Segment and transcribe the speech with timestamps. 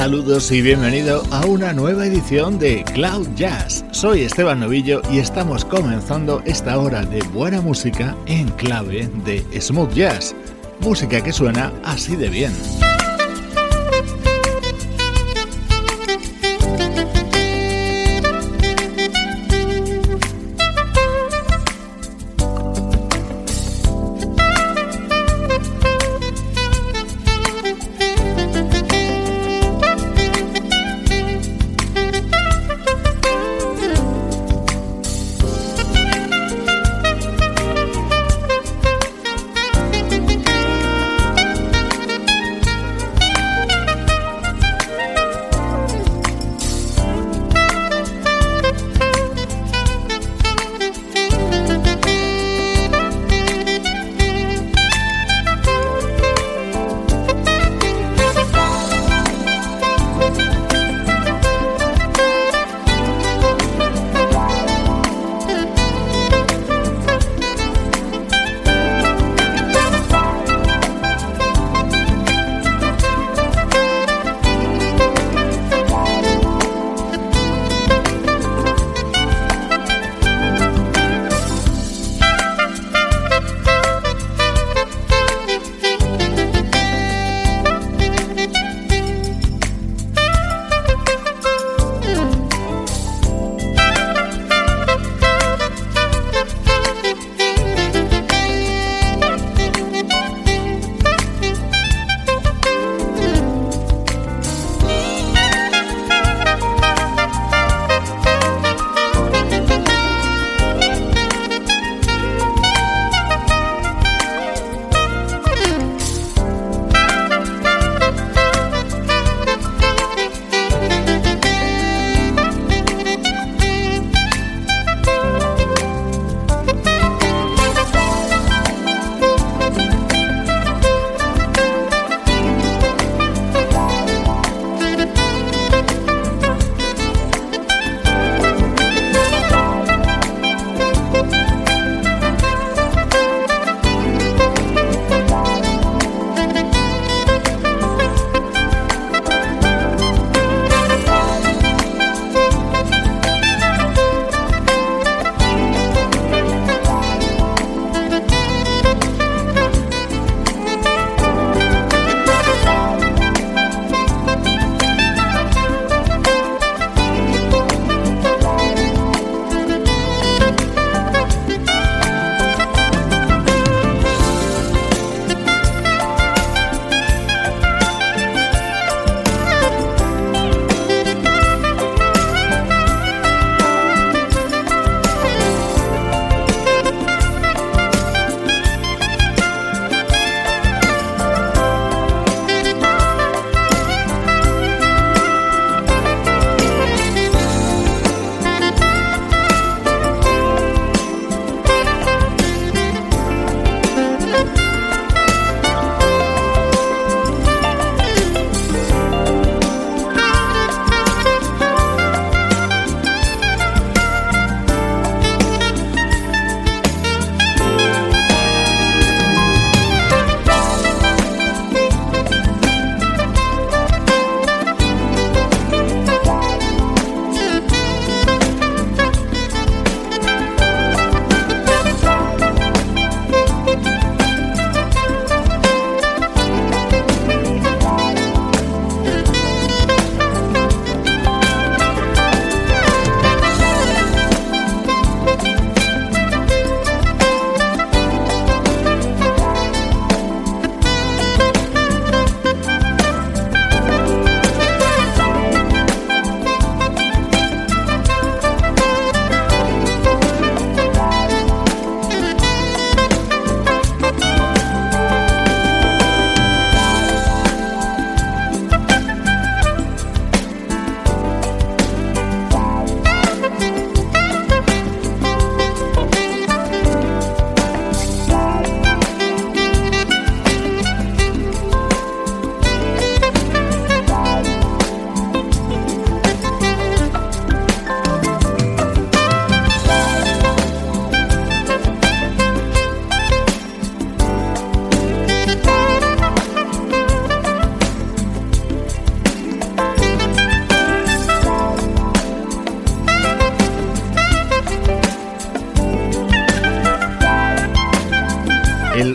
[0.00, 3.84] Saludos y bienvenido a una nueva edición de Cloud Jazz.
[3.90, 9.92] Soy Esteban Novillo y estamos comenzando esta hora de buena música en clave de smooth
[9.92, 10.34] jazz.
[10.80, 12.52] Música que suena así de bien.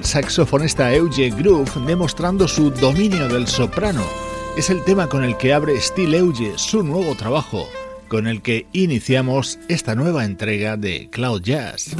[0.03, 4.03] Saxofonista Euge Groove demostrando su dominio del soprano.
[4.57, 7.67] Es el tema con el que abre Steel Euge su nuevo trabajo,
[8.07, 11.95] con el que iniciamos esta nueva entrega de Cloud Jazz.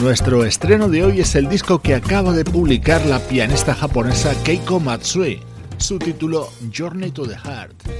[0.00, 4.80] Nuestro estreno de hoy es el disco que acaba de publicar la pianista japonesa Keiko
[4.80, 5.40] Matsui,
[5.76, 7.99] su título Journey to the Heart.